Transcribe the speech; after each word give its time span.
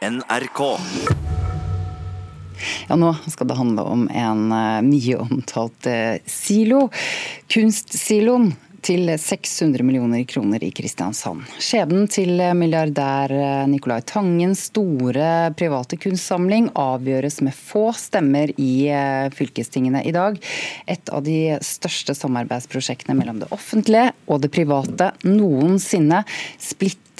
NRK. 0.00 0.78
Ja, 2.88 2.96
nå 2.96 3.14
skal 3.28 3.46
det 3.46 3.54
handle 3.54 3.82
om 3.82 4.06
en 4.08 4.52
eh, 4.52 4.80
mye 4.84 5.18
omtalt 5.20 5.86
eh, 5.86 6.16
silo. 6.24 6.86
Kunstsiloen 7.52 8.54
til 8.80 9.12
600 9.20 9.84
millioner 9.84 10.24
kroner 10.24 10.62
i 10.64 10.70
Kristiansand. 10.72 11.44
Skjebnen 11.60 12.08
til 12.08 12.40
milliardær 12.56 13.34
Nicolai 13.68 14.00
Tangens 14.08 14.70
store 14.70 15.50
private 15.60 15.98
kunstsamling 16.00 16.70
avgjøres 16.80 17.42
med 17.44 17.52
få 17.56 17.90
stemmer 17.92 18.54
i 18.56 18.88
eh, 18.88 19.28
fylkestingene 19.36 20.00
i 20.08 20.14
dag. 20.16 20.40
Et 20.88 21.12
av 21.12 21.28
de 21.28 21.58
største 21.60 22.16
samarbeidsprosjektene 22.16 23.20
mellom 23.20 23.44
det 23.44 23.52
offentlige 23.52 24.14
og 24.32 24.40
det 24.46 24.52
private 24.56 25.12
noensinne 25.28 26.24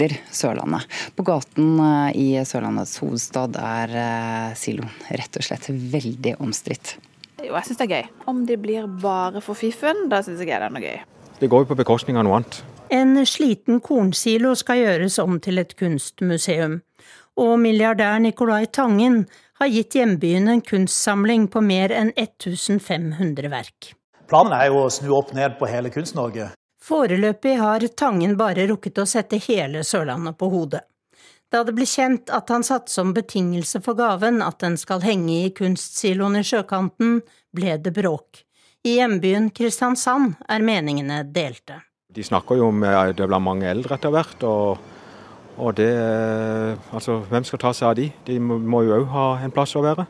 splitter 0.00 0.16
Sørlandet. 0.32 0.86
På 1.16 1.22
gaten 1.22 1.78
eh, 1.80 2.16
i 2.16 2.44
Sørlandets 2.44 2.96
hovedstad 3.02 3.56
er 3.60 3.92
eh, 3.92 4.56
siloen 4.56 4.90
rett 5.10 5.36
og 5.36 5.44
slett 5.44 5.68
veldig 5.68 6.38
omstridt. 6.40 6.96
Jo, 7.40 7.54
jeg 7.54 7.68
syns 7.68 7.80
det 7.80 7.86
er 7.86 7.94
gøy. 7.94 8.08
Om 8.28 8.44
det 8.48 8.58
blir 8.60 8.86
bare 9.00 9.40
for 9.44 9.54
fiffen, 9.54 10.08
da 10.08 10.22
syns 10.24 10.40
jeg 10.40 10.48
det 10.48 10.60
er 10.60 10.72
noe 10.72 10.84
gøy. 10.84 11.00
Det 11.40 11.48
går 11.48 11.64
jo 11.64 11.70
på 11.70 11.78
bekostning 11.78 12.16
av 12.20 12.26
noe 12.26 12.40
annet. 12.40 12.62
En 12.90 13.14
sliten 13.26 13.80
kornsilo 13.80 14.54
skal 14.58 14.80
gjøres 14.80 15.18
om 15.22 15.38
til 15.40 15.60
et 15.60 15.76
kunstmuseum. 15.78 16.80
Og 17.40 17.54
milliardær 17.60 18.18
Nicolai 18.20 18.66
Tangen 18.66 19.22
har 19.60 19.70
gitt 19.70 19.94
hjembyen 19.96 20.48
en 20.50 20.64
kunstsamling 20.64 21.46
på 21.52 21.62
mer 21.64 21.92
enn 21.94 22.12
1500 22.16 23.52
verk. 23.52 23.92
Planen 24.30 24.54
er 24.56 24.68
jo 24.68 24.84
å 24.84 24.92
snu 24.92 25.12
opp 25.16 25.32
ned 25.36 25.56
på 25.58 25.68
hele 25.70 25.92
Kunst-Norge. 25.92 26.50
Foreløpig 26.80 27.58
har 27.60 27.84
Tangen 27.96 28.36
bare 28.40 28.64
rukket 28.70 29.02
å 29.02 29.08
sette 29.08 29.40
hele 29.44 29.84
Sørlandet 29.84 30.38
på 30.40 30.48
hodet. 30.52 30.86
Da 31.50 31.64
det 31.66 31.74
ble 31.74 31.84
kjent 31.88 32.30
at 32.32 32.48
han 32.52 32.62
satte 32.62 32.92
som 32.92 33.10
betingelse 33.12 33.80
for 33.84 33.98
gaven 33.98 34.38
at 34.44 34.60
den 34.62 34.76
skal 34.78 35.02
henge 35.02 35.34
i 35.48 35.50
kunstsiloen 35.50 36.38
i 36.38 36.44
sjøkanten, 36.46 37.18
ble 37.52 37.74
det 37.82 37.92
bråk. 37.96 38.44
I 38.86 39.00
hjembyen 39.00 39.50
Kristiansand 39.52 40.38
er 40.48 40.62
meningene 40.64 41.24
delte. 41.26 41.82
De 42.10 42.22
snakker 42.24 42.56
jo 42.58 42.70
om 42.70 42.84
at 42.86 43.18
det 43.18 43.26
blir 43.28 43.42
mange 43.42 43.66
eldre 43.68 43.98
etter 43.98 44.14
hvert. 44.14 44.46
og, 44.46 44.78
og 45.58 45.74
det, 45.76 45.90
altså, 46.94 47.18
Hvem 47.28 47.44
skal 47.44 47.62
ta 47.66 47.74
seg 47.76 47.88
av 47.90 47.98
de? 47.98 48.08
De 48.26 48.38
må, 48.40 48.56
må 48.58 48.84
jo 48.86 48.94
òg 49.02 49.10
ha 49.12 49.26
en 49.44 49.52
plass 49.52 49.74
å 49.76 49.84
være. 49.84 50.06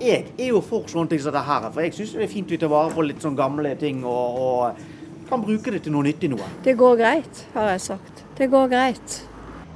Jeg 0.00 0.32
er 0.38 0.50
jo 0.50 0.62
for 0.64 0.88
sånne 0.88 1.12
ting 1.12 1.20
som 1.20 1.34
dette 1.34 1.44
her, 1.44 1.68
for 1.70 1.84
jeg 1.84 1.94
syns 1.94 2.16
det 2.16 2.24
er 2.24 2.32
fint 2.32 2.56
å 2.56 2.58
ta 2.62 2.72
vare 2.72 2.94
på 2.96 3.04
litt 3.04 3.22
sånn 3.22 3.36
gamle 3.38 3.76
ting. 3.78 4.02
Og, 4.08 4.40
og 4.40 4.99
kan 5.30 5.42
bruke 5.44 5.72
det 5.74 5.84
til 5.84 5.94
noe 5.94 6.06
nyttig 6.06 6.30
noe. 6.32 6.46
Det 6.64 6.76
går 6.78 6.98
greit, 7.00 7.44
har 7.54 7.72
jeg 7.74 7.84
sagt. 7.86 8.24
Det 8.38 8.50
går 8.50 8.70
greit. 8.72 9.16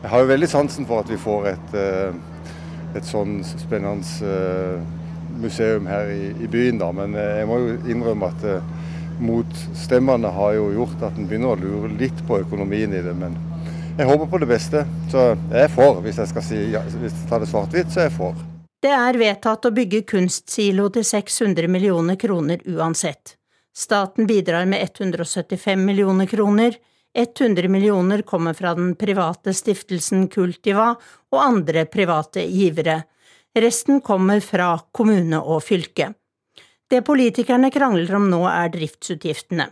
Jeg 0.02 0.12
har 0.12 0.24
jo 0.24 0.28
veldig 0.28 0.50
sansen 0.50 0.88
for 0.88 1.05
at 1.05 1.10
vi 1.10 1.19
får 1.20 1.48
et, 1.55 1.77
eh, 1.80 2.97
et 2.98 3.06
sånn 3.08 3.38
spennende 3.47 4.05
eh, 4.28 4.82
museum 5.41 5.86
her 5.88 6.10
i, 6.12 6.32
i, 6.44 6.50
byen, 6.50 6.80
da. 6.82 6.91
Men 6.92 7.16
eh, 7.16 7.41
jeg 7.41 7.48
må 7.48 7.60
jo 7.62 7.77
innrømme 7.94 8.30
at 8.34 8.47
motstemmene 9.25 10.30
har 10.34 10.56
jo 10.58 10.70
gjort 10.75 11.06
at 11.06 11.19
en 11.19 11.28
begynner 11.30 11.55
å 11.55 11.60
lure 11.60 11.92
litt 12.00 12.25
på 12.28 12.41
økonomien 12.42 12.92
i 12.92 13.05
det. 13.05 13.14
Men 13.16 13.38
jeg 13.97 14.10
håper 14.10 14.27
på 14.27 14.42
det 14.42 14.50
beste. 14.50 14.82
Så 15.12 15.30
jeg 15.30 15.62
er 15.69 15.72
for, 15.72 16.02
hvis 16.05 16.19
jeg 16.19 16.32
skal 16.32 16.44
si 16.44 16.58
ja, 16.75 16.82
hvis 16.91 17.14
jeg 17.14 17.30
tar 17.30 17.44
det 17.44 17.48
svart-hvitt, 17.52 17.94
så 17.94 18.05
er 18.05 18.10
jeg 18.10 18.16
for. 18.19 18.44
Det 18.84 18.92
er 18.92 19.16
vedtatt 19.16 19.64
å 19.64 19.72
bygge 19.72 20.02
kunstsilo 20.10 20.91
til 20.92 21.06
600 21.08 21.70
millioner 21.72 22.19
kroner 22.20 22.60
uansett. 22.69 23.38
Staten 23.77 24.27
bidrar 24.27 24.67
med 24.67 24.83
175 24.83 25.84
millioner 25.84 26.27
kroner. 26.27 26.75
100 27.14 27.69
millioner 27.69 28.22
kommer 28.22 28.55
fra 28.55 28.75
den 28.75 28.94
private 28.94 29.55
stiftelsen 29.55 30.28
Kultiva 30.28 30.94
og 31.33 31.41
andre 31.42 31.84
private 31.84 32.47
givere. 32.47 33.03
Resten 33.55 34.00
kommer 34.00 34.41
fra 34.41 34.78
kommune 34.92 35.41
og 35.41 35.62
fylke. 35.62 36.12
Det 36.91 37.03
politikerne 37.06 37.70
krangler 37.75 38.14
om 38.14 38.28
nå 38.31 38.42
er 38.50 38.70
driftsutgiftene. 38.75 39.69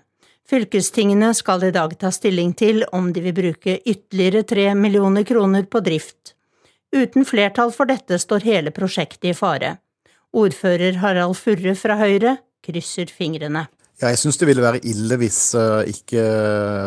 Fylkestingene 0.49 1.31
skal 1.39 1.63
i 1.65 1.75
dag 1.75 1.95
ta 1.99 2.11
stilling 2.11 2.53
til 2.59 2.83
om 2.93 3.13
de 3.15 3.23
vil 3.23 3.35
bruke 3.37 3.79
ytterligere 3.79 4.43
tre 4.43 4.73
millioner 4.75 5.25
kroner 5.25 5.67
på 5.71 5.81
drift. 5.81 6.35
Uten 6.93 7.25
flertall 7.25 7.71
for 7.73 7.89
dette 7.89 8.19
står 8.19 8.47
hele 8.47 8.75
prosjektet 8.75 9.31
i 9.31 9.37
fare. 9.39 9.77
Ordfører 10.33 10.99
Harald 11.03 11.39
Furre 11.39 11.77
fra 11.79 11.97
Høyre 12.01 12.37
krysser 12.65 13.11
fingrene. 13.13 13.67
Ja, 14.03 14.09
jeg 14.11 14.19
syns 14.19 14.41
det 14.41 14.49
ville 14.49 14.65
være 14.65 14.81
ille 14.83 15.15
hvis 15.21 15.37
uh, 15.55 15.85
ikke 15.87 16.23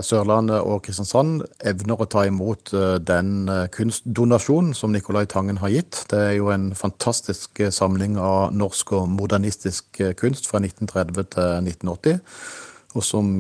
Sørlandet 0.04 0.58
og 0.68 0.82
Kristiansand 0.84 1.46
evner 1.64 2.02
å 2.04 2.08
ta 2.12 2.26
imot 2.28 2.74
uh, 2.76 2.98
den 3.00 3.48
kunstdonasjonen 3.72 4.74
som 4.76 4.92
Nicolai 4.92 5.24
Tangen 5.32 5.62
har 5.62 5.72
gitt. 5.72 6.02
Det 6.12 6.20
er 6.20 6.34
jo 6.36 6.50
en 6.52 6.74
fantastisk 6.76 7.64
samling 7.72 8.20
av 8.20 8.52
norsk 8.52 8.92
og 9.00 9.08
modernistisk 9.14 10.02
kunst 10.20 10.52
fra 10.52 10.60
1930 10.60 11.32
til 11.38 11.72
1980. 11.72 12.20
Og 13.00 13.04
som 13.04 13.32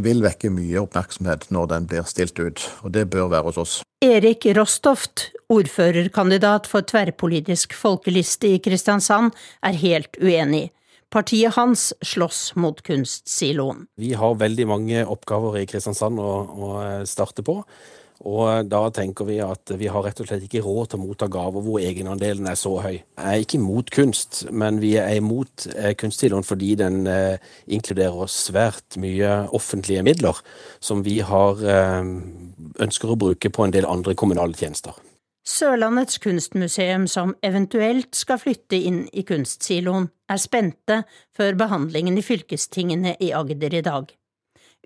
vil 0.00 0.22
vekke 0.24 0.48
mye 0.52 0.80
oppmerksomhet 0.80 1.50
når 1.52 1.66
den 1.72 1.88
blir 1.88 2.06
stilt 2.08 2.38
ut. 2.40 2.62
Og 2.84 2.94
det 2.96 3.08
bør 3.12 3.28
være 3.32 3.50
hos 3.50 3.60
oss. 3.60 3.74
Erik 4.04 4.46
Rostoft, 4.56 5.30
ordførerkandidat 5.52 6.68
for 6.68 6.84
tverrpolitisk 6.84 7.76
folkeliste 7.76 8.54
i 8.56 8.62
Kristiansand, 8.64 9.36
er 9.64 9.76
helt 9.80 10.16
uenig. 10.20 10.70
Partiet 11.14 11.54
hans 11.54 11.92
slåss 12.02 12.56
mot 12.58 12.80
kunstsiloen. 12.82 13.84
Vi 13.94 14.16
har 14.18 14.34
veldig 14.34 14.64
mange 14.66 15.04
oppgaver 15.06 15.60
i 15.60 15.68
Kristiansand 15.70 16.18
å, 16.18 16.30
å 16.42 16.70
starte 17.06 17.44
på. 17.46 17.60
Og 18.24 18.66
da 18.70 18.80
tenker 18.94 19.28
vi 19.28 19.36
at 19.42 19.70
vi 19.78 19.86
har 19.90 20.02
rett 20.06 20.18
og 20.22 20.26
slett 20.26 20.42
ikke 20.46 20.64
råd 20.64 20.90
til 20.90 20.98
å 20.98 21.04
motta 21.04 21.28
gaver 21.30 21.62
hvor 21.62 21.82
egenandelen 21.82 22.50
er 22.50 22.58
så 22.58 22.72
høy. 22.82 22.96
Jeg 22.96 23.30
er 23.30 23.42
ikke 23.44 23.60
imot 23.60 23.94
kunst, 23.94 24.44
men 24.50 24.82
vi 24.82 24.94
er 24.98 25.18
imot 25.20 25.68
eh, 25.74 25.94
fordi 25.94 26.74
den 26.82 27.06
eh, 27.06 27.38
inkluderer 27.66 28.26
svært 28.26 28.98
mye 28.98 29.44
offentlige 29.54 30.02
midler 30.02 30.42
som 30.80 31.06
vi 31.06 31.20
har, 31.20 31.62
eh, 31.62 32.02
ønsker 32.82 33.14
å 33.14 33.20
bruke 33.20 33.54
på 33.54 33.66
en 33.66 33.74
del 33.74 33.86
andre 33.86 34.14
kommunale 34.18 34.54
tjenester. 34.58 34.98
Sørlandets 35.44 36.16
kunstmuseum, 36.24 37.04
som 37.06 37.34
eventuelt 37.44 38.16
skal 38.16 38.38
flytte 38.40 38.78
inn 38.80 39.02
i 39.12 39.26
kunstsiloen, 39.28 40.06
er 40.32 40.40
spente 40.40 41.02
før 41.36 41.58
behandlingen 41.60 42.16
i 42.16 42.24
fylkestingene 42.24 43.12
i 43.20 43.28
Agder 43.36 43.76
i 43.76 43.82
dag. 43.84 44.08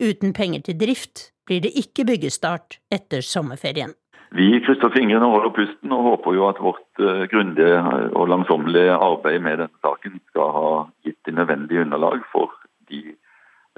Uten 0.02 0.34
penger 0.34 0.66
til 0.66 0.80
drift 0.80 1.28
blir 1.46 1.62
det 1.62 1.76
ikke 1.78 2.08
byggestart 2.10 2.80
etter 2.90 3.22
sommerferien. 3.22 3.94
Vi 4.34 4.50
krysser 4.66 4.90
fingrene 4.92 5.30
og 5.30 5.38
holder 5.38 5.54
pusten, 5.60 5.94
og 5.94 6.04
håper 6.10 6.34
jo 6.36 6.48
at 6.50 6.58
vårt 6.60 7.02
uh, 7.06 7.22
grundige 7.30 7.78
og 8.18 8.28
langsommelige 8.28 8.98
arbeid 8.98 9.38
med 9.46 9.62
denne 9.62 9.86
saken 9.86 10.18
skal 10.32 10.54
ha 10.58 10.68
gitt 11.06 11.22
det 11.24 11.38
nødvendige 11.38 11.86
underlag 11.86 12.26
for 12.34 12.50
de 12.90 13.14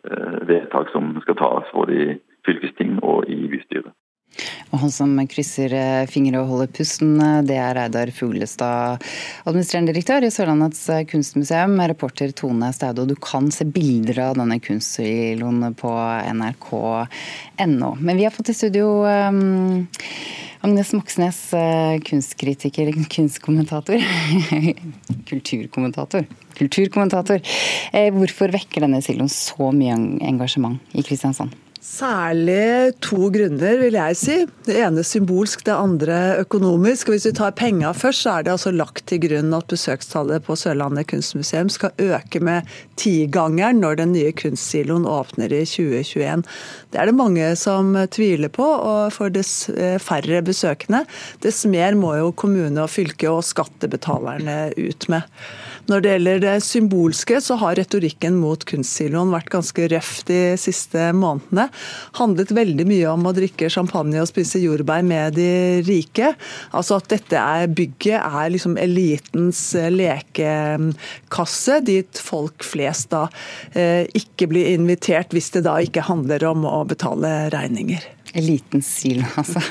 uh, 0.09 0.41
vedtak 0.49 0.89
som 0.97 1.13
skal 1.29 1.37
tas 1.39 1.71
både 1.77 2.01
i 2.01 2.21
fylkesting 2.49 3.03
og 3.05 3.29
i 3.29 3.45
bystyret. 3.53 3.93
Og 4.71 4.79
han 4.85 4.93
som 4.95 5.17
krysser 5.31 5.73
eh, 5.75 6.09
fingre 6.11 6.41
og 6.41 6.51
holder 6.53 6.71
pusten, 6.75 7.17
eh, 7.23 7.41
det 7.47 7.57
er 7.59 7.75
Reidar 7.77 8.13
Fuglestad, 8.15 9.03
administrerende 9.49 9.93
direktør 9.93 10.27
i 10.27 10.33
Sørlandets 10.33 10.85
eh, 10.93 11.05
kunstmuseum. 11.11 11.79
Reporter 11.91 12.35
Tone 12.37 12.71
Staude, 12.75 13.09
du 13.11 13.17
kan 13.19 13.51
se 13.55 13.67
bilder 13.67 14.23
av 14.29 14.39
denne 14.39 14.61
kunstsiloen 14.63 15.75
på 15.79 15.95
nrk.no. 16.35 17.95
Men 17.99 18.21
vi 18.21 18.29
har 18.29 18.35
fått 18.35 18.53
i 18.53 18.57
studio 18.57 19.03
um, 19.07 19.97
Agnes 20.63 20.93
Moxnes, 20.95 21.41
kunstkritiker, 22.07 22.93
kunstkommentator. 23.17 24.05
Kulturkommentator. 25.31 26.29
Kulturkommentator. 26.61 27.43
Hvorfor 28.15 28.53
vekker 28.55 28.85
denne 28.85 29.01
siloen 29.03 29.33
så 29.33 29.73
mye 29.75 29.97
engasjement 30.29 30.95
i 30.95 31.07
Kristiansand? 31.07 31.57
Særlig 31.81 32.93
to 33.01 33.31
grunner, 33.33 33.79
vil 33.81 33.95
jeg 33.97 34.17
si. 34.21 34.35
Det 34.67 34.75
ene 34.85 35.01
symbolsk, 35.01 35.63
det 35.65 35.73
andre 35.73 36.17
økonomisk. 36.43 37.09
Hvis 37.09 37.25
vi 37.25 37.33
tar 37.39 37.55
penga 37.57 37.95
først, 37.97 38.27
så 38.27 38.35
er 38.35 38.45
det 38.45 38.53
altså 38.53 38.73
lagt 38.75 39.07
til 39.09 39.23
grunn 39.23 39.55
at 39.57 39.65
besøkstallet 39.73 40.45
på 40.45 40.59
Sørlandet 40.61 41.09
kunstmuseum 41.09 41.71
skal 41.73 41.97
øke 41.97 42.43
med 42.45 42.69
tigangeren 43.01 43.81
når 43.81 43.97
den 44.03 44.13
nye 44.13 44.35
kunstsiloen 44.37 45.09
åpner 45.09 45.55
i 45.57 45.63
2021. 45.65 46.45
Det 46.93 47.01
er 47.01 47.09
det 47.09 47.17
mange 47.17 47.49
som 47.57 47.97
tviler 48.13 48.53
på, 48.53 48.67
og 48.69 49.09
for 49.17 49.33
dess 49.33 49.71
eh, 49.73 49.97
færre 49.97 50.45
besøkende, 50.45 51.07
dess 51.41 51.65
mer 51.65 51.97
må 51.97 52.13
jo 52.19 52.35
kommune 52.37 52.77
og 52.85 52.93
fylke 52.93 53.33
og 53.33 53.41
skattebetalerne 53.49 54.75
ut 54.77 55.09
med. 55.09 55.25
Når 55.89 56.05
det 56.05 56.13
gjelder 56.13 56.45
det 56.45 56.55
symbolske, 56.63 57.41
så 57.41 57.57
har 57.59 57.81
retorikken 57.81 58.37
mot 58.39 58.69
kunstsiloen 58.69 59.33
vært 59.33 59.49
ganske 59.51 59.89
røff 59.91 60.21
de 60.29 60.43
siste 60.61 61.09
månedene. 61.17 61.70
Handlet 62.19 62.53
veldig 62.55 62.87
mye 62.89 63.09
om 63.13 63.27
å 63.29 63.35
drikke 63.37 63.71
champagne 63.73 64.21
og 64.23 64.29
spise 64.31 64.61
jordbær 64.63 65.05
med 65.07 65.37
de 65.39 65.51
rike. 65.87 66.33
Altså 66.77 67.01
at 67.01 67.11
dette 67.13 67.41
er 67.41 67.71
bygget 67.71 68.21
er 68.21 68.53
liksom 68.55 68.77
elitens 68.81 69.63
lekekasse, 69.95 71.81
dit 71.87 72.23
folk 72.31 72.65
flest 72.67 73.11
da 73.15 73.27
eh, 73.75 74.07
ikke 74.17 74.51
blir 74.51 74.73
invitert 74.75 75.35
hvis 75.35 75.53
det 75.57 75.67
da 75.69 75.79
ikke 75.83 76.07
handler 76.09 76.45
om 76.51 76.67
å 76.69 76.83
betale 76.89 77.51
regninger. 77.55 78.20
En 78.33 78.47
liten 78.47 78.83
silo, 78.83 79.25
altså. 79.41 79.63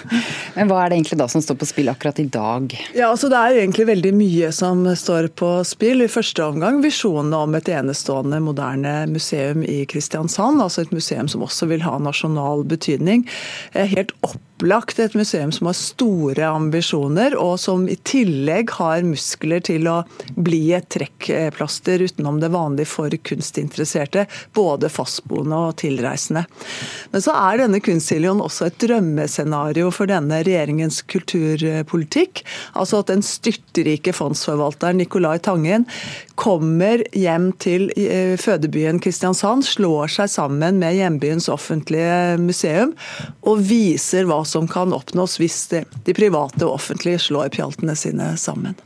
Men 0.55 0.67
hva 0.67 0.81
er 0.83 0.91
det 0.91 0.99
egentlig 0.99 1.19
da 1.21 1.27
som 1.31 1.43
står 1.43 1.59
på 1.61 1.67
spill 1.69 1.91
akkurat 1.91 2.19
i 2.19 2.25
dag? 2.27 2.73
Ja, 2.97 3.09
altså 3.09 3.29
Det 3.31 3.39
er 3.39 3.61
egentlig 3.61 3.87
veldig 3.87 4.11
mye 4.17 4.51
som 4.55 4.83
står 4.99 5.29
på 5.39 5.51
spill. 5.67 6.03
I 6.03 6.11
første 6.11 6.43
omgang 6.43 6.81
visjonene 6.83 7.39
om 7.45 7.55
et 7.55 7.71
enestående 7.71 8.41
moderne 8.43 8.93
museum 9.11 9.63
i 9.63 9.85
Kristiansand. 9.89 10.59
Altså 10.63 10.83
et 10.83 10.93
museum 10.95 11.31
som 11.31 11.45
også 11.47 11.69
vil 11.71 11.85
ha 11.87 11.95
nasjonal 12.03 12.65
betydning. 12.67 13.25
Helt 13.73 14.15
opp 14.27 14.41
opplagt 14.59 14.99
et 14.99 15.13
museum 15.15 15.51
som 15.51 15.69
har 15.69 15.75
store 15.77 16.43
ambisjoner, 16.43 17.35
og 17.39 17.59
som 17.59 17.85
i 17.87 17.95
tillegg 17.95 18.73
har 18.75 19.05
muskler 19.07 19.61
til 19.63 19.87
å 19.87 20.01
bli 20.35 20.73
et 20.75 20.89
trekkplaster 20.91 22.03
utenom 22.03 22.41
det 22.41 22.49
vanlige 22.51 22.91
for 22.91 23.09
kunstinteresserte, 23.09 24.25
både 24.53 24.89
fastboende 24.91 25.55
og 25.69 25.77
tilreisende. 25.79 26.43
Men 27.13 27.23
så 27.23 27.37
er 27.39 27.61
denne 27.63 27.79
kunstsiloen 27.79 28.43
også 28.49 28.67
et 28.69 28.79
drømmescenario 28.83 29.91
for 29.93 30.09
denne 30.09 30.41
regjeringens 30.43 31.01
kulturpolitikk. 31.09 32.43
Altså 32.73 33.03
at 33.03 33.13
den 33.13 33.23
styrtrike 33.25 34.13
fondsforvalteren 34.15 34.99
Nicolai 34.99 35.37
Tangen 35.45 35.85
kommer 36.39 37.03
hjem 37.15 37.51
til 37.61 37.89
eh, 37.95 38.35
fødebyen 38.39 39.01
Kristiansand, 39.03 39.67
slår 39.67 40.11
seg 40.17 40.33
sammen 40.33 40.81
med 40.81 40.97
hjembyens 40.97 41.49
offentlige 41.51 42.37
museum 42.41 42.95
og 43.47 43.63
viser 43.69 44.27
hva 44.29 44.41
som 44.47 44.69
kan 44.71 44.95
oppnås 44.95 45.39
hvis 45.39 45.61
de 45.73 46.15
private 46.15 46.65
og 46.65 46.79
offentlige 46.79 47.21
slår 47.29 47.51
pjaltene 47.55 47.97
sine 47.99 48.33
sammen. 48.39 48.77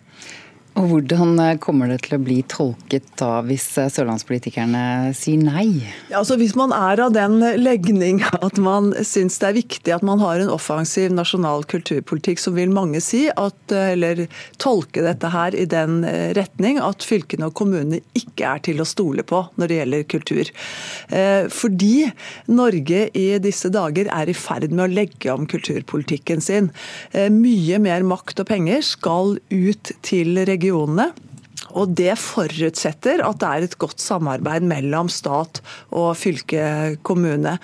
Og 0.74 0.88
Hvordan 0.90 1.38
eh, 1.38 1.58
kommer 1.62 1.92
det 1.92 2.00
til 2.08 2.16
å 2.18 2.22
bli 2.24 2.40
tolket 2.50 3.06
da 3.20 3.44
hvis 3.46 3.66
eh, 3.78 3.92
sørlandspolitikerne 3.94 5.14
sier 5.18 5.42
nei? 5.42 5.84
Ja, 6.10 6.24
altså 6.24 6.38
Hvis 6.40 6.56
man 6.58 6.74
er 6.74 7.02
av 7.04 7.14
den 7.14 7.38
legning 7.62 8.24
at 8.26 8.58
man 8.62 8.90
syns 9.06 9.38
det 9.42 9.52
er 9.52 9.58
viktig 9.60 9.94
at 9.94 10.06
man 10.06 10.22
har 10.24 10.42
en 10.42 10.50
offensiv 10.54 11.14
nasjonal 11.14 11.66
kulturpolitikk, 11.70 12.42
så 12.42 12.56
vil 12.56 12.74
mange 12.74 13.04
si 13.06 13.28
at, 13.30 13.60
eh, 13.70 13.94
eller 13.94 14.24
tolke 14.62 15.04
dette 15.06 15.30
her 15.34 15.54
i 15.54 15.68
den 15.70 16.02
retning 16.38 16.80
at 16.82 17.06
fylkene 17.06 17.52
og 17.52 17.58
kommunene 17.60 18.02
ikke 18.18 18.56
er 18.56 18.64
til 18.66 18.82
å 18.82 18.88
stole 18.88 19.26
på 19.28 19.44
når 19.60 19.70
det 19.70 19.78
gjelder 19.80 20.06
kultur. 20.10 20.50
Fordi 21.54 21.94
Norge 22.52 23.02
i 23.18 23.26
disse 23.44 23.70
dager 23.74 24.10
er 24.14 24.30
i 24.30 24.36
ferd 24.38 24.72
med 24.72 24.86
å 24.86 24.92
legge 24.92 25.34
om 25.34 25.46
kulturpolitikken 25.50 26.42
sin. 26.44 26.70
Mye 27.14 27.80
mer 27.84 28.06
makt 28.08 28.42
og 28.44 28.50
penger 28.50 28.84
skal 28.86 29.38
ut 29.52 29.94
til 30.06 30.40
regionene 30.40 30.63
regionene. 30.64 31.12
Og 31.74 31.94
Det 31.96 32.14
forutsetter 32.20 33.24
at 33.26 33.40
det 33.42 33.50
er 33.50 33.66
et 33.66 33.78
godt 33.82 34.02
samarbeid 34.02 34.66
mellom 34.68 35.10
stat 35.10 35.62
og 35.96 36.12
fylke, 36.18 36.98
kommune. 37.02 37.58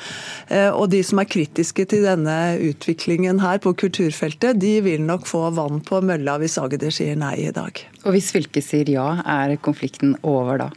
Eh, 0.49 0.69
og 0.69 0.89
De 0.89 1.03
som 1.05 1.21
er 1.21 1.29
kritiske 1.29 1.85
til 1.85 2.07
denne 2.07 2.57
utviklingen 2.71 3.41
her 3.43 3.59
på 3.61 3.75
kulturfeltet, 3.77 4.57
de 4.61 4.79
vil 4.81 5.03
nok 5.05 5.27
få 5.29 5.49
vann 5.53 5.83
på 5.85 6.01
mølla 6.01 6.39
hvis 6.41 6.57
Agder 6.57 6.93
sier 6.93 7.19
nei 7.19 7.35
i 7.45 7.53
dag. 7.53 7.83
Og 8.07 8.15
Hvis 8.15 8.29
fylket 8.31 8.63
sier 8.63 8.87
ja, 8.93 9.07
er 9.27 9.57
konflikten 9.59 10.13
over 10.23 10.61
da? 10.61 10.67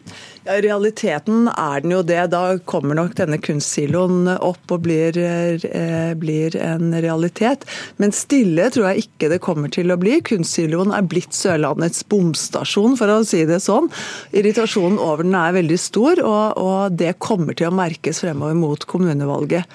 Ja, 0.42 0.56
realiteten 0.64 1.46
er 1.52 1.84
den 1.84 1.94
jo 1.94 2.00
det. 2.02 2.19
Da 2.32 2.56
kommer 2.66 2.98
nok 2.98 3.14
denne 3.19 3.38
kunstsiloen 3.38 4.26
opp 4.34 4.74
og 4.74 4.82
blir, 4.82 5.14
eh, 5.14 6.14
blir, 6.19 6.56
en 6.58 6.90
realitet. 6.90 7.62
Men 8.02 8.10
stille 8.10 8.66
tror 8.74 8.90
jeg 8.90 9.06
ikke 9.06 9.30
det 9.30 9.40
kommer 9.44 9.70
til 9.70 9.94
å 9.94 9.98
bli. 10.02 10.19
Kunstsiloen 10.26 10.90
er 10.96 11.06
blitt 11.06 11.30
Sørlandets 11.30 12.02
bomstasjon, 12.02 12.98
for 12.98 13.06
å 13.06 13.22
si 13.25 13.44
det 13.46 13.62
sånn. 13.62 13.86
Irritasjonen 14.34 14.98
over 14.98 15.22
den 15.22 15.38
er 15.38 15.54
veldig 15.54 15.78
stor, 15.78 16.18
og, 16.26 16.58
og 16.58 16.98
det 16.98 17.20
kommer 17.22 17.54
til 17.54 17.70
å 17.70 17.76
merkes 17.76 18.25
fremover 18.25 18.58
mot 18.58 18.82
kommunevalget. 18.90 19.70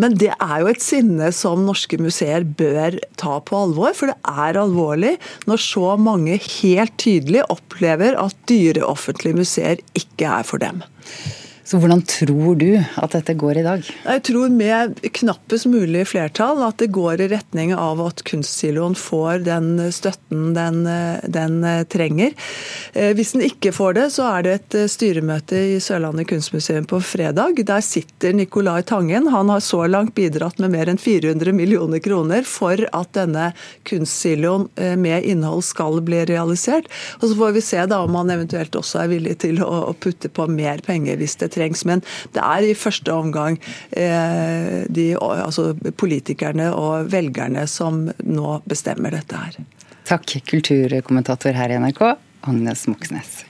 Men 0.00 0.16
det 0.20 0.32
er 0.34 0.56
jo 0.60 0.70
et 0.70 0.84
sinne 0.84 1.30
som 1.34 1.64
norske 1.66 1.98
museer 2.02 2.44
bør 2.44 2.98
ta 3.20 3.38
på 3.40 3.62
alvor. 3.66 3.94
For 3.96 4.12
det 4.12 4.18
er 4.46 4.60
alvorlig 4.60 5.16
når 5.48 5.62
så 5.62 5.96
mange 6.00 6.36
helt 6.42 6.96
tydelig 7.00 7.46
opplever 7.52 8.18
at 8.20 8.36
dyre 8.50 8.84
offentlige 8.86 9.40
museer 9.40 9.82
ikke 9.96 10.28
er 10.28 10.46
for 10.46 10.62
dem. 10.62 10.84
Så 11.66 11.80
hvordan 11.82 12.02
tror 12.06 12.54
du 12.60 12.76
at 12.78 13.14
dette 13.16 13.34
går 13.34 13.58
i 13.58 13.62
dag? 13.66 13.86
Jeg 14.06 14.22
tror 14.28 14.52
med 14.54 15.00
knappest 15.18 15.66
mulig 15.66 16.04
flertall 16.06 16.60
at 16.62 16.78
det 16.78 16.92
går 16.94 17.24
i 17.24 17.26
retning 17.32 17.72
av 17.74 17.98
at 18.04 18.22
kunstsiloen 18.28 18.94
får 18.94 19.42
den 19.48 19.72
støtten 19.90 20.52
den, 20.54 20.84
den, 21.26 21.56
trenger. 21.90 22.36
Eh, 22.94 23.10
hvis 23.18 23.34
den 23.34 23.42
ikke 23.48 23.72
får 23.74 23.96
det, 23.98 24.04
så 24.14 24.28
er 24.28 24.46
det 24.46 24.52
et 24.60 24.76
styremøte 24.92 25.58
i 25.72 25.80
Sørlandet 25.82 26.28
kunstmuseum 26.30 26.86
på 26.86 27.00
fredag. 27.02 27.58
Der 27.66 27.82
sitter 27.82 28.36
Nicolai 28.36 28.84
Tangen. 28.86 29.26
Han 29.34 29.50
har 29.50 29.64
så 29.64 29.82
langt 29.90 30.14
bidratt 30.14 30.62
med 30.62 30.70
mer 30.76 30.92
enn 30.92 31.02
400 31.02 31.50
millioner 31.50 31.98
kroner 32.04 32.46
for 32.46 32.78
at 32.78 33.12
denne 33.18 33.48
kunstsiloen 33.90 34.68
eh, 34.78 34.94
med 34.94 35.26
innhold 35.26 35.66
skal 35.66 35.98
bli 36.06 36.22
realisert. 36.30 36.86
Og 37.18 37.26
Så 37.26 37.34
får 37.42 37.58
vi 37.58 37.66
se 37.72 37.82
da 37.90 38.04
om 38.06 38.14
han 38.22 38.30
eventuelt 38.38 38.78
også 38.78 39.02
er 39.02 39.12
villig 39.16 39.40
til 39.42 39.58
å 39.66 39.90
putte 39.98 40.30
på 40.30 40.46
mer 40.46 40.86
penger 40.86 41.18
hvis 41.18 41.38
det 41.42 41.55
trengs. 41.56 41.84
Men 41.88 42.04
det 42.36 42.44
er 42.44 42.68
i 42.68 42.76
første 42.78 43.12
omgang 43.14 43.58
eh, 43.90 44.84
de, 44.88 45.08
altså 45.20 45.72
politikerne 45.96 46.70
og 46.76 47.10
velgerne 47.12 47.66
som 47.70 48.06
nå 48.22 48.60
bestemmer 48.68 49.16
dette 49.16 49.40
her. 49.40 49.58
Takk, 50.06 50.38
kulturkommentator 50.46 51.56
her 51.56 51.74
i 51.74 51.82
NRK, 51.82 52.02
Agnes 52.46 52.86
Moxnes. 52.90 53.40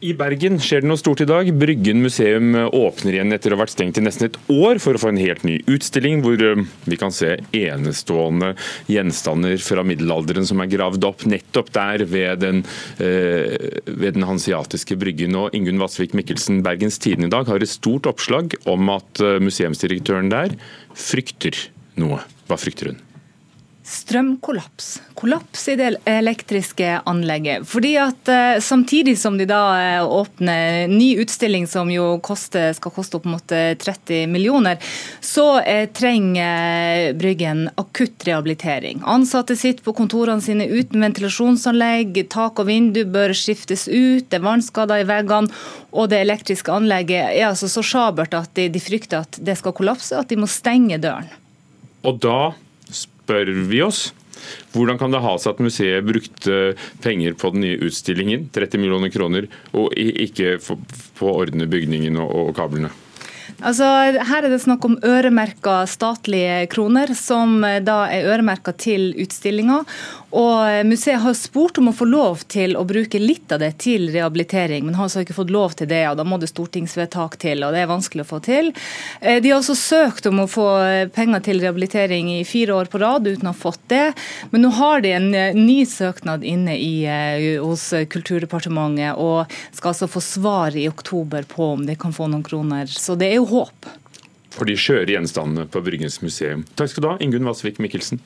I 0.00 0.14
Bergen 0.16 0.54
skjer 0.56 0.80
det 0.80 0.88
noe 0.88 0.96
stort 0.96 1.20
i 1.20 1.26
dag. 1.28 1.48
Bryggen 1.60 1.98
museum 2.00 2.54
åpner 2.56 3.18
igjen 3.18 3.34
etter 3.36 3.52
å 3.52 3.58
ha 3.58 3.60
vært 3.66 3.74
stengt 3.74 3.98
i 4.00 4.04
nesten 4.04 4.30
et 4.30 4.38
år 4.54 4.78
for 4.80 4.96
å 4.96 5.00
få 5.02 5.10
en 5.10 5.20
helt 5.20 5.42
ny 5.44 5.58
utstilling, 5.68 6.22
hvor 6.24 6.40
eh, 6.40 6.62
vi 6.88 6.96
kan 7.00 7.12
se 7.12 7.34
enestående 7.58 8.54
gjenstander 8.88 9.60
fra 9.60 9.84
middelalderen 9.84 10.48
som 10.48 10.62
er 10.64 10.70
gravd 10.72 11.04
opp 11.04 11.26
nettopp 11.28 11.68
der 11.76 12.06
ved 12.08 12.40
den, 12.46 12.62
eh, 12.96 13.76
ved 13.84 14.16
den 14.16 14.24
hansiatiske 14.24 14.96
bryggen. 15.00 15.36
Og 15.36 15.52
Ingunn 15.58 15.82
Vassvik 15.84 16.16
Mikkelsen, 16.16 16.62
Bergens 16.64 16.96
Tidende 16.96 17.28
i 17.28 17.36
dag 17.36 17.52
har 17.52 17.60
et 17.60 17.74
stort 17.74 18.08
oppslag 18.08 18.56
om 18.72 18.88
at 18.96 19.20
eh, 19.20 19.36
museumsdirektøren 19.44 20.32
der 20.32 20.56
frykter 20.96 21.60
noe. 22.00 22.24
Hva 22.48 22.56
frykter 22.56 22.94
hun? 22.94 23.04
Strømkollaps. 23.90 24.88
Kollaps 25.18 25.66
i 25.68 25.74
det 25.76 25.88
elektriske 26.08 27.00
anlegget. 27.10 27.66
Fordi 27.68 27.94
at 28.00 28.30
uh, 28.30 28.60
Samtidig 28.60 29.16
som 29.18 29.36
de 29.38 29.46
da 29.50 29.60
uh, 30.00 30.12
åpner 30.20 30.86
ny 30.88 31.10
utstilling 31.20 31.66
som 31.68 31.90
jo 31.92 32.12
koster, 32.22 32.70
skal 32.76 32.94
koste 32.94 33.18
opp 33.18 33.26
mot 33.28 33.44
30 33.50 34.30
millioner, 34.30 34.78
så 35.20 35.60
trenger 35.96 37.12
Bryggen 37.18 37.66
akutt 37.80 38.24
rehabilitering. 38.26 39.02
Ansatte 39.04 39.56
sitter 39.58 39.84
på 39.84 39.94
kontorene 39.96 40.44
sine 40.44 40.68
uten 40.70 41.02
ventilasjonsanlegg, 41.04 42.22
tak 42.32 42.62
og 42.62 42.68
vindu 42.70 43.02
bør 43.10 43.34
skiftes 43.36 43.88
ut, 43.88 44.28
det 44.30 44.38
er 44.38 44.46
vannskader 44.46 45.02
i 45.02 45.08
veggene, 45.08 45.50
og 45.90 46.10
det 46.12 46.22
elektriske 46.22 46.72
anlegget 46.72 47.34
er 47.34 47.48
altså 47.50 47.68
så 47.70 47.84
sjabert 47.84 48.34
at 48.38 48.52
de, 48.58 48.68
de 48.72 48.82
frykter 48.82 49.24
at 49.24 49.40
det 49.42 49.58
skal 49.58 49.74
kollapse, 49.76 50.14
at 50.16 50.30
de 50.30 50.38
må 50.40 50.48
stenge 50.50 51.00
døren. 51.02 51.28
Og 52.06 52.20
da 52.22 52.52
spør 53.30 53.52
vi 53.70 53.84
oss. 53.86 54.08
Hvordan 54.74 54.98
kan 54.98 55.12
det 55.12 55.20
ha 55.22 55.34
seg 55.38 55.54
at 55.54 55.62
museet 55.62 56.06
brukte 56.06 56.56
penger 57.04 57.36
på 57.38 57.52
den 57.54 57.62
nye 57.66 57.78
utstillingen, 57.86 58.48
30 58.54 58.82
millioner 58.82 59.12
kroner, 59.12 59.46
og 59.76 59.94
ikke 59.94 60.56
på 60.64 61.28
å 61.28 61.36
ordne 61.44 61.68
bygningen 61.70 62.18
og 62.24 62.50
kablene? 62.58 62.90
Altså, 63.60 63.84
her 64.24 64.46
er 64.46 64.48
det 64.48 64.62
snakk 64.62 64.86
om 64.86 64.96
øremerka 65.04 65.82
statlige 65.90 66.64
kroner, 66.72 67.12
som 67.18 67.60
da 67.84 68.04
er 68.08 68.30
øremerka 68.32 68.72
til 68.72 69.10
utstillinga. 69.20 69.82
Og 70.30 70.86
Museet 70.86 71.18
har 71.24 71.34
spurt 71.34 71.78
om 71.80 71.90
å 71.90 71.94
få 71.96 72.06
lov 72.06 72.44
til 72.50 72.76
å 72.78 72.84
bruke 72.86 73.18
litt 73.18 73.50
av 73.50 73.58
det 73.62 73.72
til 73.82 74.06
rehabilitering, 74.14 74.84
men 74.86 74.94
har 74.94 75.08
altså 75.08 75.24
ikke 75.24 75.34
fått 75.34 75.50
lov 75.50 75.74
til 75.78 75.88
det. 75.90 76.04
og 76.06 76.18
Da 76.20 76.26
må 76.26 76.38
det 76.38 76.52
stortingsvedtak 76.52 77.34
til, 77.42 77.64
og 77.66 77.74
det 77.74 77.82
er 77.82 77.90
vanskelig 77.90 78.22
å 78.22 78.28
få 78.28 78.38
til. 78.46 78.70
Eh, 79.20 79.40
de 79.42 79.50
har 79.50 79.58
også 79.58 79.74
søkt 79.74 80.28
om 80.30 80.44
å 80.44 80.48
få 80.50 80.68
penger 81.16 81.42
til 81.48 81.62
rehabilitering 81.62 82.30
i 82.36 82.44
fire 82.46 82.76
år 82.78 82.90
på 82.92 83.00
rad 83.02 83.26
uten 83.26 83.50
å 83.50 83.54
ha 83.54 83.58
fått 83.58 83.82
det. 83.90 84.12
Men 84.52 84.62
nå 84.66 84.70
har 84.78 85.02
de 85.02 85.14
en 85.16 85.28
eh, 85.34 85.56
ny 85.56 85.80
søknad 85.88 86.46
inne 86.46 86.76
i, 86.78 86.92
eh, 87.10 87.58
hos 87.58 87.88
Kulturdepartementet 88.10 89.18
og 89.18 89.50
skal 89.74 89.92
altså 89.92 90.06
få 90.10 90.22
svar 90.22 90.76
i 90.78 90.86
oktober 90.90 91.48
på 91.50 91.72
om 91.74 91.82
de 91.88 91.98
kan 91.98 92.14
få 92.14 92.28
noen 92.30 92.46
kroner. 92.46 92.86
Så 92.86 93.18
det 93.18 93.32
er 93.32 93.40
jo 93.40 93.48
håp. 93.50 93.90
For 94.54 94.66
de 94.66 94.78
skjøre 94.78 95.10
gjenstandene 95.10 95.66
på 95.70 95.82
Bryggens 95.82 96.20
museum. 96.22 96.62
Takk 96.78 96.92
skal 96.92 97.04
du 97.04 97.10
ha, 97.12 97.18
Ingunn 97.22 97.46
Vasvik 97.46 97.82
Mikkelsen. 97.82 98.22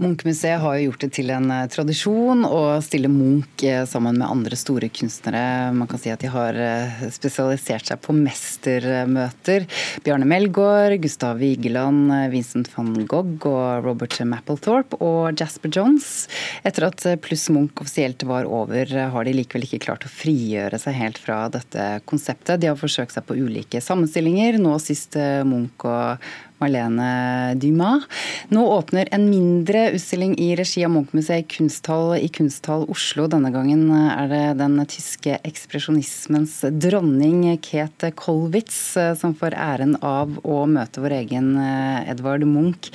Munchmuseet 0.00 0.62
har 0.62 0.78
jo 0.78 0.86
gjort 0.86 1.02
det 1.04 1.08
til 1.12 1.28
en 1.34 1.50
eh, 1.52 1.66
tradisjon 1.68 2.46
å 2.48 2.60
stille 2.80 3.10
Munch 3.12 3.60
eh, 3.68 3.82
sammen 3.84 4.16
med 4.16 4.30
andre 4.32 4.56
store 4.56 4.88
kunstnere. 4.96 5.74
Man 5.76 5.90
kan 5.90 6.00
si 6.00 6.08
at 6.08 6.22
de 6.24 6.30
har 6.32 6.56
eh, 6.56 7.02
spesialisert 7.12 7.90
seg 7.90 8.00
på 8.00 8.14
mestermøter. 8.16 9.66
Bjarne 10.06 10.24
Melgaard, 10.30 10.96
Gustav 11.04 11.36
Vigeland, 11.44 12.08
Vincent 12.32 12.72
van 12.72 12.94
Gogh 13.04 13.44
og 13.50 13.84
Robert 13.84 14.16
Mapplethorpe 14.24 15.02
og 15.04 15.36
Jasper 15.36 15.76
Johns. 15.76 16.30
Etter 16.64 16.88
at 16.88 17.04
Pluss 17.20 17.50
Munch 17.52 17.84
offisielt 17.84 18.24
var 18.24 18.48
over, 18.48 18.88
har 19.12 19.28
de 19.28 19.36
likevel 19.36 19.68
ikke 19.68 19.84
klart 19.84 20.08
å 20.08 20.14
frigjøre 20.14 20.80
seg 20.80 20.96
helt 20.96 21.20
fra 21.20 21.42
dette 21.52 21.90
konseptet. 22.08 22.62
De 22.62 22.72
har 22.72 22.80
forsøkt 22.80 23.18
seg 23.18 23.28
på 23.28 23.36
ulike 23.36 23.84
sammenstillinger, 23.84 24.56
nå 24.64 24.80
sist 24.80 25.20
Munch 25.44 25.84
og 25.84 26.32
Marlene 26.60 27.54
Dumas. 27.60 28.04
Nå 28.52 28.64
åpner 28.76 29.08
en 29.14 29.26
mindre 29.30 29.86
utstilling 29.96 30.36
i 30.38 30.52
regi 30.58 30.84
av 30.84 30.92
Munch-museet 30.94 31.48
Kunsthall 31.50 32.16
i 32.18 32.28
Kunsthall 32.28 32.86
Oslo. 32.92 33.26
Denne 33.32 33.52
gangen 33.54 33.88
er 33.94 34.28
det 34.30 34.44
den 34.60 34.76
tyske 34.90 35.38
ekspresjonismens 35.46 36.60
dronning 36.82 37.46
Kate 37.64 38.12
Kolwitz 38.16 38.80
som 39.20 39.34
får 39.36 39.56
æren 39.56 39.96
av 40.04 40.36
å 40.44 40.62
møte 40.68 41.02
vår 41.02 41.16
egen 41.22 41.52
Edvard 41.60 42.44
Munch. 42.48 42.92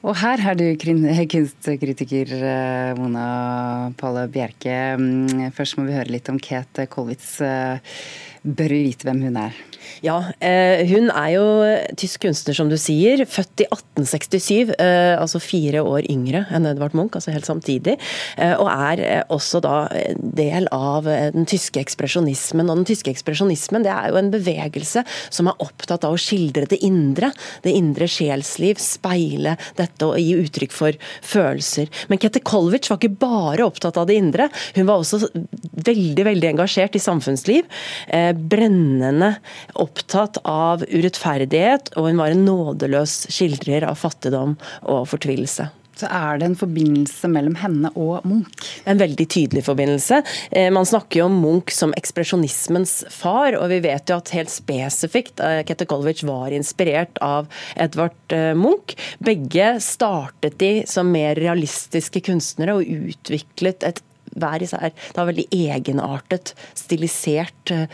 Og 0.00 0.16
her 0.22 0.40
er 0.40 0.56
du 0.56 0.66
kunstkritiker 1.34 2.32
Mona 2.96 3.28
Palle 4.00 4.26
Bjerke. 4.32 4.76
Mm, 4.96 5.50
først 5.56 5.76
må 5.76 5.88
vi 5.88 5.98
høre 5.98 6.14
litt 6.14 6.30
om 6.32 6.40
Kate 6.40 6.86
Kolwitz. 6.90 7.40
Bør 8.40 8.72
vi 8.72 8.84
vite 8.88 9.04
hvem 9.04 9.20
hun 9.26 9.36
er? 9.36 9.56
Ja, 10.04 10.16
eh, 10.40 10.80
hun 10.88 11.10
er 11.12 11.28
jo 11.34 11.44
tysk 12.00 12.22
kunstner, 12.24 12.56
som 12.56 12.70
du 12.70 12.76
sier. 12.80 13.20
Født 13.28 13.64
i 13.64 13.66
1867, 13.68 14.72
eh, 14.80 15.16
altså 15.20 15.40
fire 15.42 15.82
år 15.84 16.06
yngre 16.08 16.46
enn 16.48 16.68
Edvard 16.70 16.96
Munch, 16.96 17.18
altså 17.18 17.34
helt 17.34 17.48
samtidig. 17.48 17.98
Eh, 18.40 18.54
og 18.54 18.70
er 18.70 19.26
også 19.28 19.60
da 19.64 19.74
del 20.16 20.68
av 20.72 21.04
den 21.04 21.44
tyske 21.48 21.82
ekspresjonismen. 21.82 22.70
Og 22.70 22.80
den 22.80 22.88
tyske 22.88 23.12
ekspresjonismen 23.12 23.84
det 23.84 23.92
er 23.92 24.08
jo 24.08 24.20
en 24.20 24.32
bevegelse 24.32 25.04
som 25.28 25.50
er 25.50 25.60
opptatt 25.60 26.06
av 26.08 26.16
å 26.16 26.20
skildre 26.20 26.68
det 26.70 26.80
indre. 26.86 27.32
Det 27.64 27.74
indre 27.76 28.08
sjelsliv, 28.08 28.80
speile 28.80 29.56
dette 29.76 30.08
og 30.08 30.16
gi 30.20 30.38
uttrykk 30.40 30.76
for 30.76 30.96
følelser. 31.20 31.92
Men 32.08 32.22
Kette 32.22 32.40
Kolwitz 32.40 32.88
var 32.88 33.00
ikke 33.00 33.20
bare 33.20 33.68
opptatt 33.68 34.00
av 34.00 34.08
det 34.08 34.16
indre, 34.20 34.48
hun 34.76 34.88
var 34.88 35.02
også 35.02 35.28
veldig, 35.84 36.24
veldig 36.24 36.48
engasjert 36.54 36.96
i 36.96 37.02
samfunnsliv. 37.02 37.68
Brennende 38.34 39.34
opptatt 39.80 40.40
av 40.44 40.84
urettferdighet, 40.86 41.92
og 41.96 42.10
hun 42.10 42.22
var 42.22 42.34
en 42.34 42.46
nådeløs 42.46 43.26
skildrer 43.32 43.88
av 43.88 44.00
fattigdom 44.00 44.56
og 44.88 45.06
fortvilelse. 45.10 45.70
Så 46.00 46.08
er 46.08 46.38
det 46.40 46.46
en 46.48 46.56
forbindelse 46.56 47.28
mellom 47.28 47.56
henne 47.60 47.90
og 47.98 48.24
Munch? 48.28 48.68
En 48.88 49.00
veldig 49.00 49.26
tydelig 49.28 49.64
forbindelse. 49.66 50.22
Eh, 50.48 50.70
man 50.72 50.88
snakker 50.88 51.20
jo 51.20 51.26
om 51.28 51.38
Munch 51.42 51.74
som 51.76 51.92
ekspresjonismens 51.98 53.02
far, 53.12 53.58
og 53.58 53.68
vi 53.72 53.82
vet 53.84 54.08
jo 54.08 54.16
at 54.20 54.32
helt 54.36 54.52
spesifikt 54.52 55.42
eh, 55.44 55.60
Kette 55.68 55.88
Kolwitz 55.90 56.24
var 56.24 56.54
inspirert 56.56 57.20
av 57.24 57.50
Edvard 57.76 58.36
eh, 58.36 58.52
Munch. 58.56 58.96
Begge 59.20 59.74
startet 59.84 60.56
de 60.62 60.72
som 60.88 61.10
mer 61.12 61.36
realistiske 61.40 62.24
kunstnere 62.30 62.78
og 62.78 63.10
utviklet 63.10 63.84
et 63.84 64.00
hver 64.38 64.64
især 64.64 64.92
da 65.16 65.24
veldig 65.28 65.46
egenartet, 65.54 66.54
stilisert, 66.78 67.72
eh, 67.74 67.86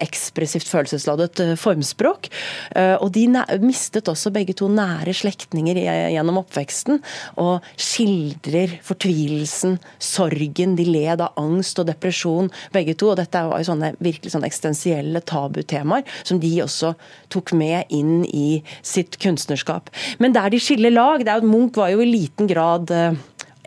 ekspressivt 0.00 0.68
følelsesladet 0.70 1.42
eh, 1.42 1.54
formspråk. 1.58 2.30
Eh, 2.76 2.96
og 3.00 3.12
de 3.14 3.26
mistet 3.62 4.10
også 4.10 4.32
begge 4.34 4.54
to 4.58 4.68
nære 4.70 5.14
slektninger 5.16 5.78
gjennom 5.80 6.40
oppveksten, 6.42 7.00
og 7.42 7.66
skildrer 7.80 8.78
fortvilelsen, 8.86 9.78
sorgen. 9.98 10.76
De 10.78 10.86
led 10.86 11.22
av 11.22 11.38
angst 11.40 11.78
og 11.82 11.88
depresjon, 11.90 12.50
begge 12.74 12.96
to. 12.98 13.12
Og 13.12 13.18
dette 13.20 13.44
var 13.46 13.60
jo 13.60 13.70
sånne 13.70 13.94
virkelig 14.02 14.34
sånne 14.34 14.50
eksistensielle 14.50 15.22
tabutemaer 15.26 16.06
som 16.22 16.40
de 16.42 16.52
også 16.64 16.94
tok 17.32 17.54
med 17.56 17.90
inn 17.94 18.22
i 18.26 18.60
sitt 18.86 19.18
kunstnerskap. 19.22 19.90
Men 20.22 20.34
der 20.36 20.50
de 20.52 20.60
skiller 20.62 20.94
lag, 20.94 21.24
det 21.24 21.32
er 21.32 21.40
jo 21.40 21.46
at 21.46 21.50
Munch 21.50 21.78
var 21.78 21.92
jo 21.92 22.02
i 22.04 22.08
liten 22.08 22.48
grad 22.50 22.90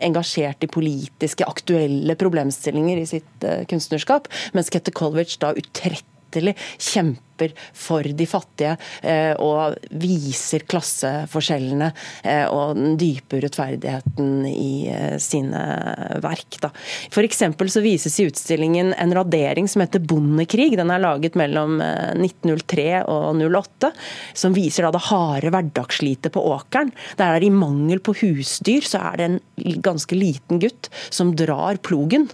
engasjert 0.02 0.64
i 0.64 0.70
politiske, 0.70 1.46
aktuelle 1.46 2.16
problemstillinger 2.18 3.02
i 3.02 3.06
sitt 3.08 3.46
uh, 3.46 3.62
kunstnerskap, 3.70 4.30
mens 4.56 4.72
Kette 4.72 4.94
Kolwitz 4.94 5.38
da 5.42 5.52
utrettelig 5.58 6.56
kjemper 6.78 7.24
kjemper 7.34 7.54
for 7.72 8.02
de 8.02 8.26
fattige 8.26 8.76
eh, 9.02 9.34
og 9.38 9.76
viser 9.90 10.64
klasseforskjellene 10.68 11.92
eh, 12.22 12.46
og 12.46 12.76
den 12.76 12.96
dype 12.98 13.38
urettferdigheten 13.38 14.46
i 14.46 14.88
eh, 14.88 15.16
sine 15.18 16.20
verk. 16.22 16.60
Da. 16.60 16.70
For 17.10 17.24
så 17.68 17.80
vises 17.82 18.18
i 18.20 18.26
utstillingen 18.28 18.94
en 18.94 19.14
radering 19.14 19.68
som 19.68 19.82
heter 19.82 20.00
'Bondekrig'. 20.00 20.76
Den 20.76 20.90
er 20.90 21.00
laget 21.02 21.34
mellom 21.34 21.80
1903 21.80 23.04
og 23.08 23.40
08, 23.40 23.92
som 24.34 24.54
viser 24.54 24.84
da 24.84 24.92
det 24.92 25.06
harde 25.08 25.50
hverdagsslitet 25.50 26.32
på 26.32 26.42
åkeren. 26.42 26.92
Der 27.16 27.34
er 27.36 27.42
i 27.42 27.50
mangel 27.50 28.00
på 28.00 28.14
husdyr, 28.14 28.84
så 28.84 29.00
er 29.12 29.16
det 29.16 29.24
en 29.24 29.40
ganske 29.82 30.14
liten 30.14 30.60
gutt 30.60 30.90
som 31.10 31.34
drar 31.34 31.78
plogen. 31.82 32.28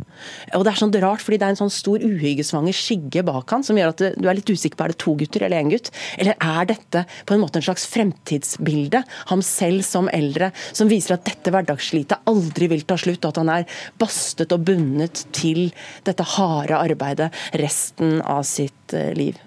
Og 0.54 0.64
det 0.64 0.72
er 0.72 0.80
sånn 0.80 0.94
rart, 1.00 1.22
fordi 1.22 1.38
det 1.38 1.46
er 1.46 1.54
en 1.54 1.62
sånn 1.62 1.72
stor 1.72 2.02
uhyggesvanger 2.02 2.74
skygge 2.76 3.24
bak 3.26 3.50
han, 3.50 3.64
som 3.64 3.78
gjør 3.78 3.94
at 3.94 4.02
du 4.18 4.28
er 4.28 4.38
litt 4.38 4.50
usikker 4.50 4.78
på 4.78 4.89
det 4.90 4.98
to 5.02 5.14
gutter 5.18 5.46
eller 5.46 5.62
én 5.62 5.72
gutt? 5.72 5.90
Eller 6.20 6.36
er 6.36 6.70
dette 6.70 7.04
på 7.26 7.36
en 7.36 7.42
måte 7.42 7.60
en 7.60 7.66
slags 7.66 7.86
fremtidsbilde, 7.90 9.02
ham 9.32 9.44
selv 9.44 9.84
som 9.86 10.10
eldre, 10.12 10.50
som 10.72 10.90
viser 10.90 11.16
at 11.16 11.26
dette 11.28 11.52
hverdagsslitet 11.54 12.30
aldri 12.30 12.70
vil 12.72 12.86
ta 12.88 12.98
slutt, 13.00 13.24
og 13.24 13.32
at 13.32 13.42
han 13.42 13.54
er 13.58 13.78
bastet 14.00 14.52
og 14.56 14.66
bundet 14.68 15.26
til 15.36 15.68
dette 16.06 16.26
harde 16.36 16.78
arbeidet 16.78 17.30
resten 17.60 18.18
av 18.22 18.44
sitt 18.48 18.96
eh, 18.96 19.12
liv? 19.16 19.38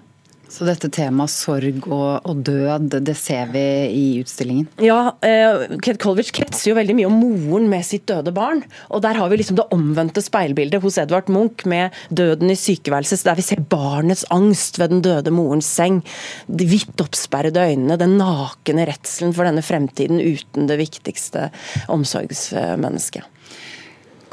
Så 0.54 0.66
dette 0.68 0.86
temaet 0.92 1.32
sorg 1.32 1.88
og, 1.88 2.22
og, 2.22 2.42
død, 2.46 2.94
det 3.02 3.16
ser 3.18 3.48
vi 3.50 3.62
i 3.90 4.04
utstillingen? 4.20 4.68
Ja, 4.84 5.16
eh, 5.26 5.64
Kate 5.82 5.98
Colwich 6.02 6.30
kretser 6.36 6.70
jo 6.70 6.76
veldig 6.78 6.94
mye 6.94 7.08
om 7.08 7.16
moren 7.18 7.66
med 7.72 7.82
sitt 7.86 8.06
døde 8.06 8.30
barn. 8.34 8.62
Og 8.94 9.02
der 9.02 9.18
har 9.18 9.32
vi 9.32 9.40
liksom 9.40 9.58
det 9.58 9.66
omvendte 9.74 10.22
speilbildet 10.22 10.84
hos 10.84 11.00
Edvard 11.02 11.32
Munch 11.32 11.66
med 11.70 11.96
døden 12.14 12.52
i 12.54 12.58
sykeværelset, 12.58 13.26
der 13.26 13.38
vi 13.40 13.46
ser 13.46 13.64
barnets 13.74 14.22
angst 14.34 14.78
ved 14.78 14.94
den 14.94 15.02
døde 15.02 15.34
morens 15.34 15.66
seng. 15.66 16.04
De 16.46 16.68
vidt 16.70 17.02
oppsperrede 17.02 17.66
øynene, 17.72 17.98
den 17.98 18.14
nakne 18.20 18.86
redselen 18.92 19.34
for 19.34 19.48
denne 19.48 19.64
fremtiden 19.64 20.22
uten 20.22 20.70
det 20.70 20.78
viktigste 20.78 21.48
omsorgsmennesket. 21.90 23.26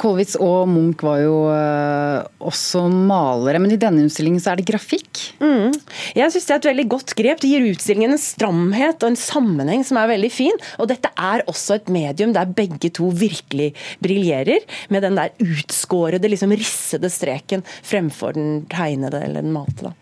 Kolwitz 0.01 0.33
og 0.41 0.65
Munch 0.71 1.03
var 1.05 1.19
jo 1.21 1.35
uh, 1.45 2.25
også 2.49 2.87
malere, 2.89 3.61
men 3.61 3.75
i 3.75 3.79
denne 3.81 4.07
utstillingen 4.07 4.41
så 4.41 4.53
er 4.53 4.61
det 4.61 4.65
grafikk? 4.71 5.21
Mm. 5.43 5.75
Jeg 6.17 6.33
syns 6.33 6.47
det 6.47 6.55
er 6.55 6.61
et 6.61 6.69
veldig 6.71 6.87
godt 6.95 7.13
grep. 7.19 7.43
Det 7.43 7.51
gir 7.51 7.67
utstillingen 7.69 8.15
en 8.15 8.21
stramhet 8.21 9.05
og 9.05 9.11
en 9.11 9.19
sammenheng 9.19 9.85
som 9.85 9.99
er 10.01 10.09
veldig 10.15 10.31
fin. 10.33 10.57
Og 10.81 10.89
dette 10.89 11.11
er 11.13 11.45
også 11.51 11.77
et 11.77 11.91
medium 11.93 12.33
der 12.33 12.49
begge 12.49 12.89
to 12.97 13.11
virkelig 13.13 13.71
briljerer, 14.01 14.65
med 14.89 15.05
den 15.05 15.19
der 15.19 15.35
utskårede, 15.43 16.31
liksom 16.31 16.55
rissede 16.57 17.11
streken 17.13 17.65
fremfor 17.85 18.33
den 18.37 18.63
tegnede 18.73 19.21
eller 19.21 19.45
den 19.45 19.53
malte. 19.53 19.93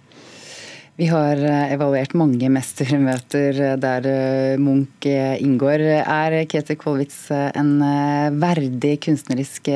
Vi 1.00 1.08
har 1.08 1.39
eh, 1.39 1.72
evaluert 1.72 2.12
mange 2.20 2.50
mestermøter 2.51 3.56
eh, 3.63 3.75
der 3.79 4.08
eh, 4.10 4.60
Munch 4.60 5.06
inngår. 5.08 5.79
Er 6.03 6.34
Kete 6.51 6.75
Kolwitz 6.75 7.29
en 7.32 7.70
verdig 8.41 8.98
kunstnerisk 9.06 9.70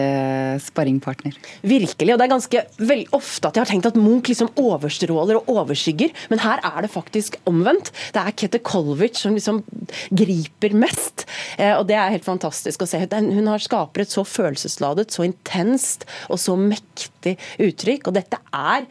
sparringpartner? 0.65 1.37
Virkelig, 1.63 2.11
og 2.11 2.19
det 2.19 2.25
er 2.25 2.31
ganske 2.33 2.63
veldig 2.75 3.07
ofte 3.15 3.47
at 3.47 3.55
jeg 3.55 3.63
har 3.63 3.71
tenkt 3.71 3.87
at 3.87 3.99
Munch 3.99 4.27
liksom 4.33 4.51
overstråler 4.59 5.39
og 5.39 5.51
overskygger, 5.53 6.11
men 6.33 6.43
her 6.43 6.59
er 6.67 6.83
det 6.83 6.91
faktisk 6.91 7.37
omvendt. 7.49 7.93
Det 8.15 8.19
er 8.19 8.35
Kete 8.43 8.59
Kolwitz 8.59 9.23
som 9.23 9.37
liksom 9.37 9.61
griper 10.11 10.75
mest, 10.75 11.23
og 11.77 11.85
det 11.87 11.95
er 11.99 12.11
helt 12.17 12.27
fantastisk 12.27 12.83
å 12.83 12.89
se. 12.89 12.99
Hun 12.99 13.51
har 13.51 13.63
skaper 13.63 14.03
et 14.03 14.11
så 14.11 14.25
følelsesladet, 14.27 15.13
så 15.13 15.23
intenst 15.29 16.03
og 16.27 16.41
så 16.41 16.57
mektig 16.59 17.37
uttrykk, 17.63 18.11
og 18.11 18.19
dette 18.19 18.41
er 18.51 18.89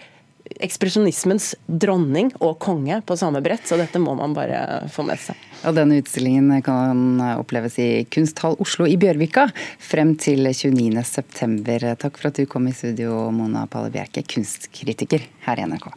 ekspresjonismens 0.63 1.53
dronning 1.67 2.33
og 2.41 2.59
konge 2.63 3.01
på 3.07 3.17
samme 3.19 3.43
brett, 3.45 3.67
så 3.69 3.79
dette 3.81 4.01
må 4.03 4.15
man 4.19 4.35
bare 4.37 4.85
få 4.93 5.05
med 5.07 5.21
seg. 5.21 5.39
Og 5.69 5.77
denne 5.77 6.01
utstillingen 6.03 6.51
kan 6.67 7.21
oppleves 7.37 7.79
i 7.83 7.91
Kunsthall 8.11 8.59
Oslo 8.63 8.89
i 8.89 8.99
Bjørvika 9.01 9.49
frem 9.83 10.17
til 10.21 10.47
29.9. 10.49 11.95
Takk 12.03 12.19
for 12.19 12.33
at 12.33 12.41
du 12.41 12.49
kom 12.51 12.67
i 12.69 12.75
studio, 12.77 13.29
Mona 13.35 13.69
Palle 13.71 13.93
Bjerke, 13.95 14.27
kunstkritiker 14.27 15.29
her 15.47 15.63
i 15.63 15.69
NRK. 15.71 15.93